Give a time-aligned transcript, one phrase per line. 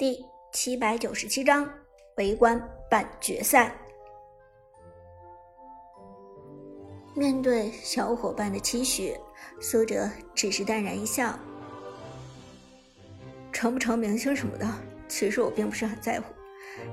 [0.00, 1.70] 第七百九十七章
[2.16, 2.58] 围观
[2.90, 3.70] 半决赛。
[7.14, 9.14] 面对小伙伴的期许，
[9.60, 11.38] 苏哲只是淡然一笑
[13.52, 14.66] ：“成不成明星什么的，
[15.06, 16.32] 其实我并不是很在乎。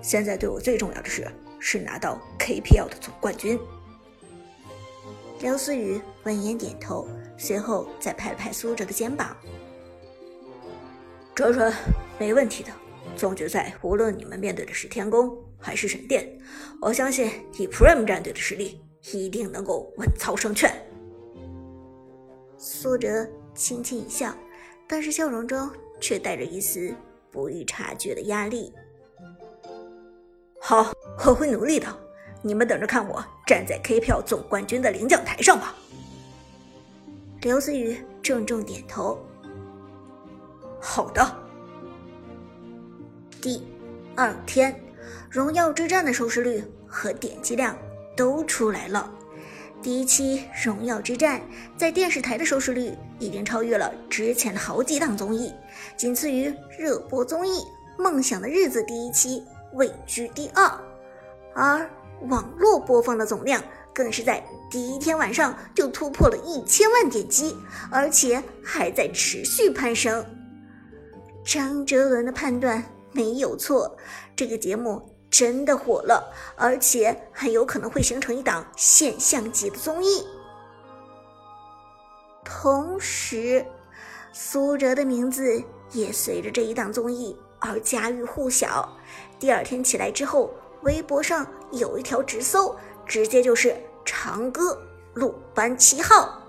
[0.02, 1.32] 现在对我最重要的是，
[1.62, 3.58] 是拿到 KPL 的总冠军。”
[5.40, 9.34] 刘思雨闻言点头，随后再拍了拍苏哲的肩膀
[11.34, 11.72] ：“哲哲，
[12.20, 12.70] 没问题的。”
[13.16, 16.28] 总决赛，无论你们面对的是天宫还是神殿，
[16.82, 18.80] 我相信以 Prime 战队的实力，
[19.12, 20.72] 一定能够稳操胜券。
[22.58, 24.36] 苏哲轻轻一笑，
[24.88, 26.94] 但是笑容中却带着一丝
[27.32, 28.74] 不易察觉的压力。
[30.62, 30.92] 好，
[31.26, 31.88] 我会努力的，
[32.42, 35.76] 你们等着看我站在 K 票总冠军的领奖台上吧。
[37.42, 39.18] 刘思雨重重点头。
[40.80, 41.47] 好的。
[43.42, 43.62] 第
[44.16, 44.76] 二天，
[45.30, 47.78] 荣耀之战的收视率和点击量
[48.16, 49.12] 都出来了。
[49.82, 51.40] 第一期荣耀之战
[51.78, 55.54] 在电视台的收视率已经超越了之前的好几档综艺，
[55.96, 57.60] 仅次于热播综艺
[58.02, 60.70] 《梦想的日子》第一期位居第二。
[61.54, 61.88] 而
[62.28, 63.64] 网络播放的总量
[63.94, 67.56] 更是在第一天晚上就突破了一千万点击，
[67.92, 70.26] 而且还在持续攀升。
[71.46, 72.84] 张哲伦的判断。
[73.12, 73.98] 没有错，
[74.36, 80.26] 这个节目真的火了，而且很有可能会形成一档现象级的综艺。
[82.44, 83.66] 同时，
[84.32, 88.88] 苏哲的名字也随着这一档综艺而家喻户晓。
[89.40, 94.82] 第二天起来之后，微博上有一条直搜，直接就是“长歌
[95.14, 96.42] 鲁班七号”。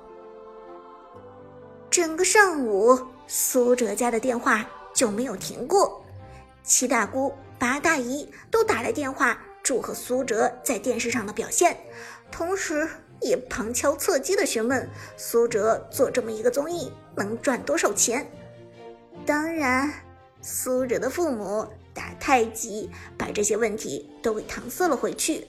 [1.90, 4.64] 整个上午，苏哲家的电话
[4.94, 6.04] 就没有停过。
[6.68, 11.74] 七大姑八大姨都打来电话祝贺苏哲在电视上的表现，
[12.30, 12.86] 同时
[13.22, 14.86] 也旁敲侧击的询问
[15.16, 18.30] 苏哲做这么一个综艺能赚多少钱。
[19.24, 19.90] 当然，
[20.42, 25.46] 苏哲的父母打太极把这些问题都给搪塞了回去，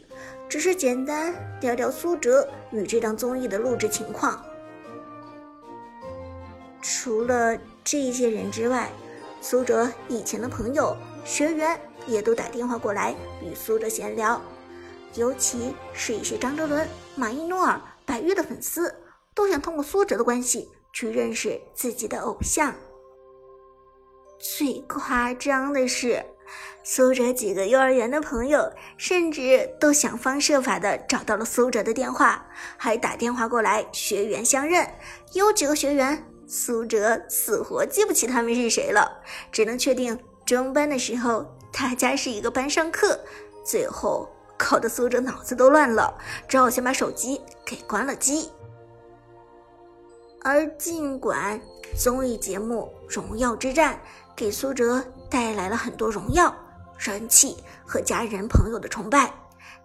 [0.47, 4.41] 只是简单聊聊苏哲与这档综艺的录制情况。
[6.81, 8.90] 除了这些人之外，
[9.41, 10.96] 苏哲以前的朋友。
[11.24, 14.41] 学员也都打电话过来与苏哲闲聊，
[15.16, 18.94] 尤其是一些张哲伦、马伊诺尔、白玉的粉丝，
[19.34, 22.74] 都想通过苏哲的关系去认识自己的偶像。
[24.57, 26.25] 最夸张的是，
[26.84, 32.47] 苏哲几个幼儿园的朋友，甚至都想方设法的找到了苏哲的电话，
[32.78, 34.90] 还打电话过来学员相认。
[35.34, 40.18] 有几个学员，苏哲死活记不起他们是谁了，只能确定。
[40.58, 43.20] 中班的时候，大家是一个班上课，
[43.64, 44.28] 最后
[44.58, 46.12] 搞得苏哲脑子都乱了，
[46.48, 48.50] 只好先把手机给关了机。
[50.42, 51.62] 而尽管
[51.96, 53.94] 综艺节目《荣耀之战》
[54.36, 56.56] 给苏哲带来了很多荣耀、
[56.98, 59.31] 人气和家人朋友的崇拜，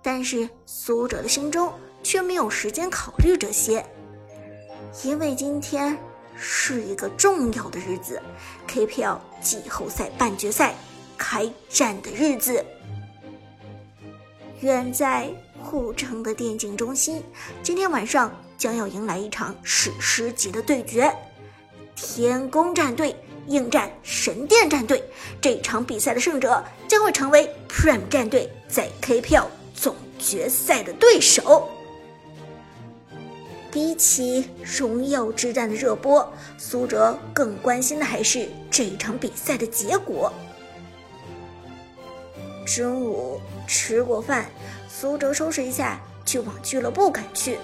[0.00, 1.70] 但是苏哲的心中
[2.02, 3.84] 却没有时间考虑这些，
[5.02, 5.98] 因为今天。
[6.36, 8.20] 是一个重要的日子
[8.68, 10.74] ，KPL 季后赛半决赛
[11.16, 12.64] 开战的日子。
[14.60, 15.30] 远在
[15.62, 17.22] 护城的电竞中心，
[17.62, 21.14] 今天晚上将要迎来一场史诗级的对决——
[21.94, 23.14] 天宫战队
[23.46, 25.02] 应战神殿战队。
[25.40, 31.68] 这场比赛的胜者将会成为 Prime 战队在 KPL 总决赛的对手。
[33.74, 40.32] 比起荣耀之战的热播，苏哲更关心的还是这场比赛的结果。
[42.64, 44.46] 中午吃过饭，
[44.88, 47.58] 苏哲收拾一下就往俱乐部赶去。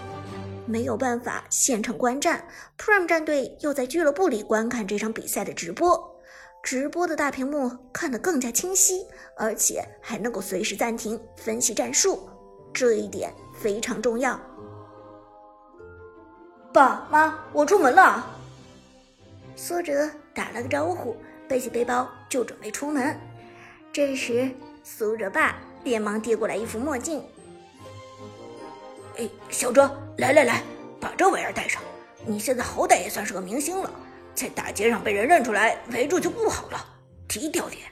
[0.67, 2.45] 没有办法现场观战
[2.77, 6.21] ，Prime 战队又在俱乐部里观看这场比赛的直播。
[6.61, 9.07] 直播的大屏幕看得更加清晰，
[9.37, 12.29] 而且还能够随时暂停分析战术，
[12.75, 14.39] 这一点非常重要。
[16.73, 18.25] 爸妈，我出门了。
[19.57, 21.17] 苏哲打了个招呼，
[21.49, 23.19] 背起背包就准备出门。
[23.93, 24.49] 这时，
[24.85, 27.23] 苏哲爸连忙递过来一副墨镜。
[29.19, 30.63] 哎，小哲，来来来，
[31.01, 31.83] 把这玩意儿戴上。
[32.25, 33.91] 你现在好歹也算是个明星了，
[34.33, 36.79] 在大街上被人认出来围住就不好了，
[37.27, 37.83] 低调点。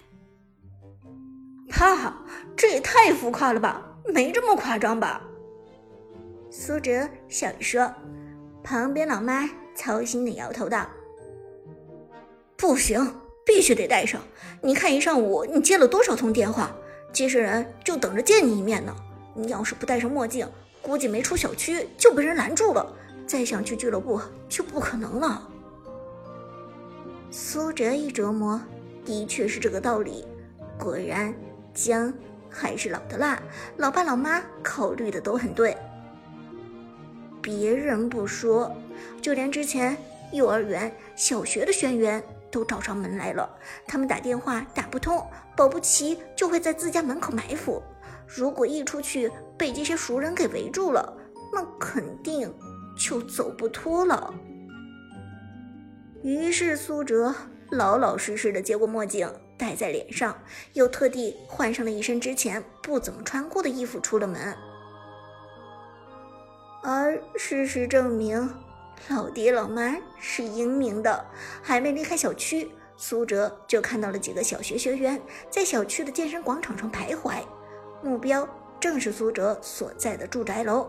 [1.68, 2.16] 爸，
[2.56, 3.82] 这也太浮夸了吧？
[4.06, 5.20] 没这么夸张吧？
[6.48, 7.92] 苏哲笑着说。
[8.68, 10.86] 旁边老妈操心的摇头道
[12.54, 14.20] ：“不行，必须得带上。
[14.60, 16.70] 你看一上午你接了多少通电话，
[17.10, 18.94] 接事人就等着见你一面呢。
[19.32, 20.46] 你要是不戴上墨镜，
[20.82, 22.94] 估计没出小区就被人拦住了，
[23.26, 24.20] 再想去俱乐部
[24.50, 25.48] 就不可能了。
[27.30, 28.60] 苏哲一琢磨，
[29.02, 30.26] 的确是这个道理。
[30.78, 31.32] 果然，
[31.72, 32.12] 姜
[32.50, 33.42] 还是老的辣，
[33.78, 35.74] 老爸老妈考虑的都很对。
[37.48, 38.70] 别人不说，
[39.22, 39.96] 就连之前
[40.32, 43.48] 幼儿园、小学的学员都找上门来了。
[43.86, 47.82] 他们打电话打不通，保不齐就会在自家门口埋伏。
[48.26, 51.10] 如果一出去被这些熟人给围住了，
[51.50, 52.54] 那肯定
[52.98, 54.34] 就走不脱了。
[56.22, 57.34] 于是苏哲
[57.70, 60.36] 老老实实的接过墨镜，戴在脸上，
[60.74, 64.54] 又特地换上了一身之前不怎么穿过的衣服出了门。
[66.82, 68.48] 而事实证明，
[69.08, 71.24] 老爹老妈是英明的。
[71.62, 75.20] 还没离开小区，苏哲就看到了几个小学学员
[75.50, 77.42] 在小区的健身广场上徘徊，
[78.02, 78.48] 目标
[78.80, 80.88] 正是苏哲所在的住宅楼。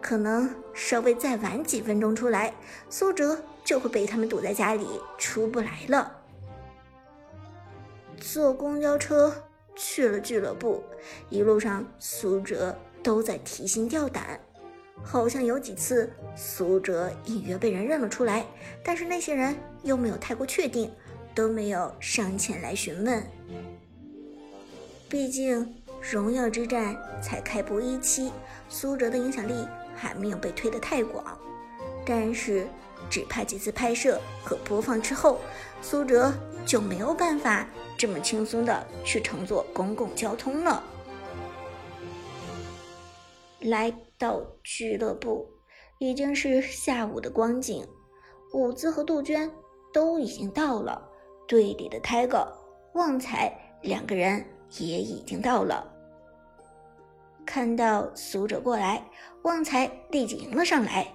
[0.00, 2.54] 可能稍微再晚几分钟出来，
[2.88, 4.86] 苏哲就会被他们堵在家里
[5.18, 6.20] 出不来了。
[8.18, 9.34] 坐公交车
[9.74, 10.82] 去了俱乐部，
[11.28, 14.40] 一路上苏哲都在提心吊胆，
[15.04, 18.44] 好像有几次苏哲隐约被人认了出来，
[18.82, 20.90] 但是那些人又没有太过确定，
[21.34, 23.22] 都没有上前来询问。
[25.08, 28.32] 毕竟荣耀之战才开播一期。
[28.68, 29.52] 苏哲的影响力
[29.94, 31.38] 还没有被推得太广，
[32.04, 32.66] 但是
[33.08, 35.38] 只怕几次拍摄和播放之后，
[35.80, 36.32] 苏哲
[36.66, 40.82] 就没有办法这么轻松的去乘坐公共交通了。
[43.64, 45.48] 来到俱乐部，
[45.98, 47.86] 已经是下午的光景，
[48.52, 49.50] 伍兹和杜鹃
[49.90, 51.02] 都已经到了，
[51.48, 52.46] 队里的 Tiger、
[52.92, 53.50] 旺财
[53.80, 54.44] 两个人
[54.78, 55.90] 也已经到了。
[57.46, 59.02] 看到苏哲过来，
[59.44, 61.10] 旺财立即迎了上来。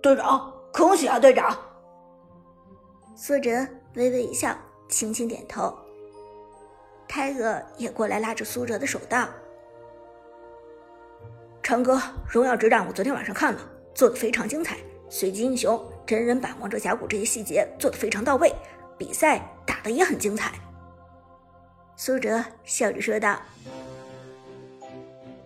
[0.00, 1.54] 队长，恭喜啊，队长！
[3.14, 3.50] 苏哲
[3.96, 4.56] 微微一笑，
[4.88, 5.76] 轻轻点头。
[7.06, 9.28] 泰戈也过来拉着苏哲的手道
[11.68, 13.60] ：“长哥，荣耀之战我昨天晚上看了，
[13.94, 14.78] 做的非常精彩，
[15.10, 18.50] 随机英雄、真人版王者峡谷这些细节做的非常到位，
[18.96, 20.54] 比赛打的也很精彩。”
[21.94, 23.38] 苏哲笑着说道。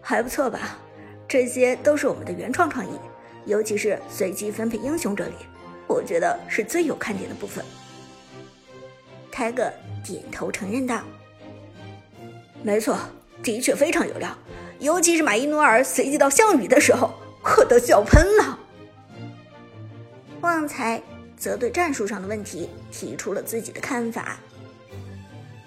[0.00, 0.78] 还不错吧，
[1.26, 2.96] 这些都是我们的原创创意，
[3.44, 5.34] 尤其是随机分配英雄这里，
[5.88, 7.64] 我觉得是最有看点的部分。
[9.32, 9.68] 泰哥
[10.04, 11.02] 点头承认道
[12.62, 12.96] ：“没错，
[13.42, 14.30] 的确非常有料，
[14.82, 18.58] 尤其是马伊努尔随机到项羽的时候，我都笑喷了。”
[20.42, 21.00] 旺财
[21.36, 24.36] 则对战术上的问题提出了自己的看法：“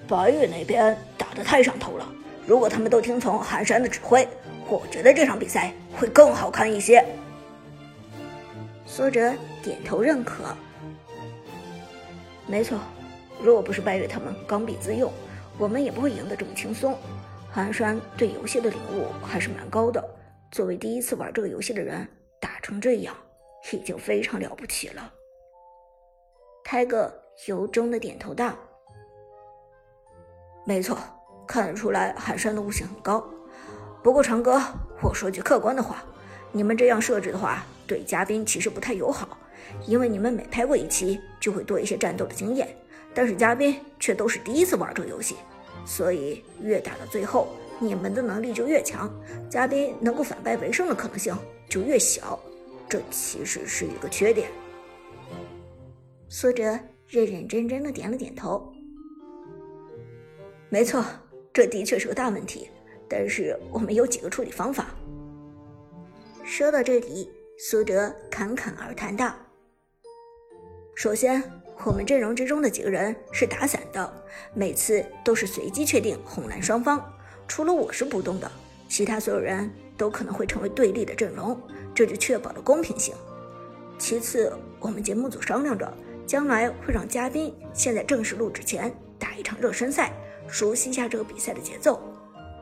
[0.06, 2.06] 白月那边打得太上头了。”
[2.46, 4.28] 如果他们都听从寒山的指挥，
[4.68, 7.04] 我觉得这场比赛会更好看一些。
[8.86, 9.34] 苏哲
[9.64, 10.44] 点头认可。
[12.48, 12.78] 没错，
[13.42, 15.12] 如果不是白月他们刚愎自用，
[15.58, 16.96] 我们也不会赢得这么轻松。
[17.56, 20.04] 寒山对游戏的领悟还是蛮高的，
[20.52, 22.06] 作为第一次玩这个游戏的人，
[22.38, 23.16] 打成这样
[23.72, 25.10] 已经非常了不起了。
[26.66, 27.10] 泰哥
[27.48, 28.54] 由衷的点头道
[30.68, 30.98] ：“没错。”
[31.48, 33.26] 看得出来，寒山的悟性很高。
[34.04, 34.62] 不过，长哥，
[35.02, 36.04] 我说句客观的话，
[36.52, 39.38] 你们这样设置的话，对嘉宾其实不太友好。
[39.88, 42.68] 因为你们每拍过一期，就会多一些战斗的经验，
[43.14, 45.38] 但是嘉宾却都是第一次玩这个游戏，
[45.86, 47.48] 所以越打到最后，
[47.80, 49.10] 你们的能力就越强，
[49.50, 51.38] 嘉宾能够反败为胜的可能性
[51.70, 52.40] 就越小。
[52.90, 54.50] 这其实是一个缺点。
[56.28, 56.64] 苏哲
[57.08, 58.74] 认认真真的点了点头，
[60.70, 61.06] 没错。
[61.54, 62.70] 这的确是个大问题，
[63.08, 64.88] 但是我们有几个处理方法。
[66.44, 69.34] 说到这里，苏哲侃侃而谈道
[70.94, 71.42] ：“首先，
[71.84, 74.14] 我们阵容之中的几个人是打散的，
[74.54, 77.04] 每次都是随机确定红蓝双方，
[77.48, 78.52] 除了我是不动的，
[78.88, 81.60] 其他所有人都可能会成为对立的阵容，
[81.94, 83.14] 这就确保了公平性。
[83.98, 85.94] 其次，我们节目组商量着，
[86.26, 90.12] 将来会让嘉宾先在正式录制前打一场热身赛。”
[90.48, 92.00] 熟悉一下这个比赛的节奏，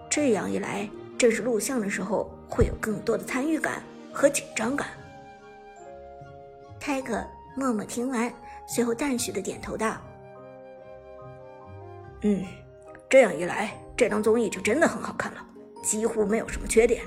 [0.09, 4.87] 这样一来，正式录像的时候会有更多的参与感和紧张感。
[6.79, 7.21] 泰哥
[7.57, 8.33] 默默听完，
[8.67, 9.97] 随后淡许的点头道
[12.21, 12.45] ：“嗯，
[13.09, 15.45] 这样一来，这档综艺就真的很好看了，
[15.83, 17.03] 几乎没有什么缺点。”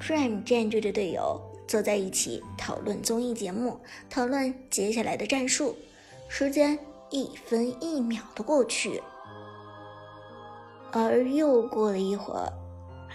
[0.00, 5.76] Prime 占据着队友坐在一起讨论综艺节目，讨论接下来的战术。
[6.28, 6.78] 时间
[7.10, 9.00] 一分一秒的过去，
[10.92, 12.52] 而又过了一会儿，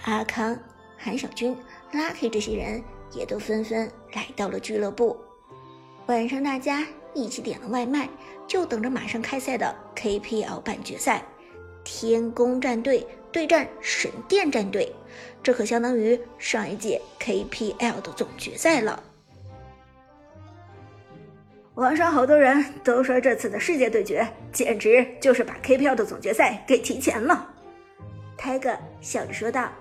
[0.05, 0.57] 阿康、
[0.97, 1.55] 韩小军、
[1.91, 2.81] Lucky 这些人
[3.13, 5.17] 也都纷纷来到了俱乐部。
[6.07, 8.09] 晚上大家一起点了外卖，
[8.47, 11.23] 就等着马上开赛的 KPL 半决赛。
[11.83, 14.93] 天宫战队对战神殿战队，
[15.41, 19.01] 这可相当于上一届 KPL 的总决赛了。
[21.75, 27.49] 网上好多人都说这次的世界对决简直就是把 KPL 的总决赛给提前了。
[28.37, 29.71] 泰哥笑着说道：“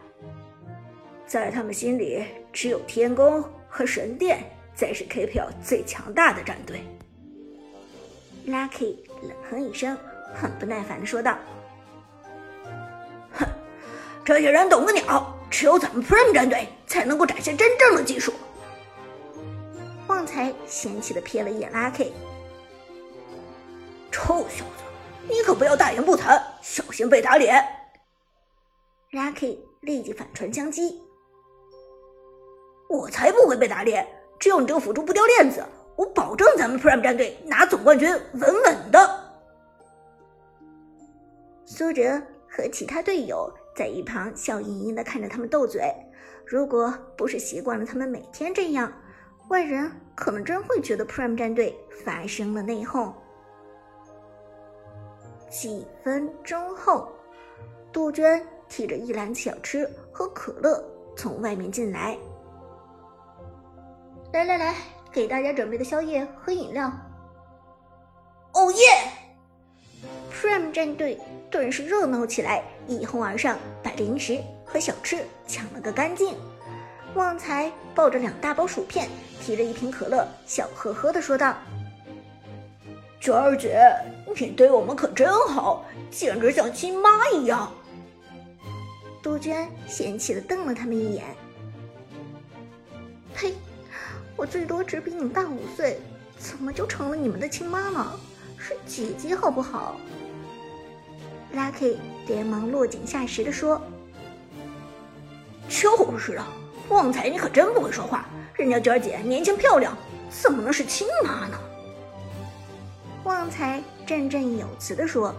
[1.26, 4.42] 在他们心里，只有天宫和神殿
[4.80, 6.82] 才是 KPL 最强大的战队。
[8.46, 9.96] ”Lucky 冷哼一声，
[10.34, 11.38] 很不耐烦的说道。
[13.32, 13.46] 哼
[14.25, 15.37] 这些人懂个鸟！
[15.50, 18.32] 只有咱们 Prime 战队才能够展现真正的技术。
[20.06, 22.12] 旺财嫌弃的瞥了一眼 Lucky，
[24.10, 24.84] 臭小子，
[25.28, 27.62] 你可不要大言不惭，小心被打脸
[29.12, 30.94] ！Lucky 立即反唇相讥
[32.88, 34.06] ：“我才不会被打脸！
[34.40, 39.25] 只要你这个辅助不掉链子，我保证咱们 Prime 战队拿总冠军，稳稳的。”
[41.64, 43.49] 苏哲和其他队友。
[43.73, 45.90] 在一旁笑盈盈的看着他们斗嘴，
[46.44, 48.92] 如果不是习惯了他们每天这样，
[49.49, 53.11] 外人可能真会觉得 Prime 战队发生了内讧。
[55.49, 57.09] 几分钟后，
[57.90, 60.85] 杜鹃提着一篮子小吃和可乐
[61.16, 62.18] 从外面进来，
[64.32, 64.76] 来来来，
[65.12, 66.90] 给大家准备的宵夜和饮料。
[68.52, 68.87] 哦耶
[70.32, 71.18] ！Prime 战队
[71.50, 76.37] 顿时热闹起来，一哄而上，把零食和小吃抢了个干净。
[77.16, 79.08] 旺财抱着两大包薯片，
[79.40, 81.56] 提着一瓶可乐，笑呵呵的说道
[83.20, 83.84] ：“娟儿姐，
[84.38, 87.72] 你对我们可真好，简直像亲妈一样。”
[89.20, 91.50] 杜鹃嫌弃的瞪了他们一眼：“呸！
[94.40, 96.00] 我最多只比你们大五岁，
[96.38, 98.18] 怎么就成了你们的亲妈了？
[98.56, 99.97] 是姐姐好不好？”
[101.54, 103.78] Lucky 连忙落井下石地说
[105.68, 106.47] ：“就是啊，
[106.88, 108.25] 旺财你可真不会说话。
[108.54, 109.94] 人家娟儿姐年轻漂亮，
[110.30, 111.61] 怎么能是亲妈呢？”
[113.25, 115.35] 旺财振振有词地说：“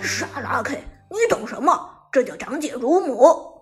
[0.00, 0.78] 傻 Lucky，
[1.10, 1.90] 你懂什么？
[2.12, 3.52] 这叫长姐如母。”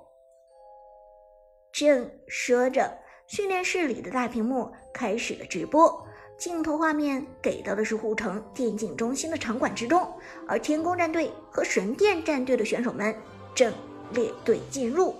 [1.73, 2.91] 正说着，
[3.27, 6.07] 训练室里的大屏幕开始了直播。
[6.39, 10.07] 镜头画面给到的是护城电竞中心的场馆之中，
[10.47, 13.15] 而天宫战队和神殿战队的选手们
[13.55, 13.73] 正
[14.13, 15.15] 列队进入。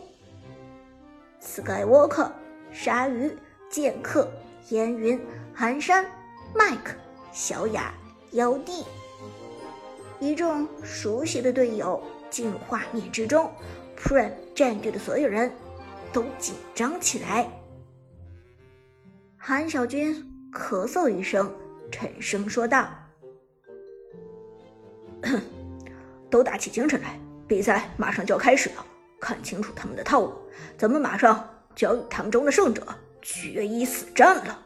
[1.43, 2.31] Skywalker、
[2.71, 3.35] 鲨鱼、
[3.71, 4.31] 剑客、
[4.69, 5.19] 烟云、
[5.55, 6.05] 寒山、
[6.55, 6.95] Mike、
[7.33, 7.95] 小雅、
[8.33, 8.85] 妖帝，
[10.21, 13.51] 一众熟悉的队友进入画面之中
[13.99, 15.51] ，Prime 战队的所有人
[16.13, 17.51] 都紧张起来。
[19.49, 20.29] 韩小军。
[20.53, 21.55] 咳嗽一声，
[21.93, 22.89] 沉声说道
[26.29, 28.85] ：“都打起精神来，比赛马上就要开始了。
[29.21, 30.33] 看清楚他们的套路，
[30.77, 32.85] 咱们马上就要与他们中的胜者
[33.23, 34.59] 决一死战了。”